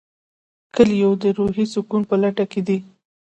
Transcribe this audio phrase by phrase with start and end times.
[0.75, 2.77] کویلیو د روحي سکون په لټه کې دی.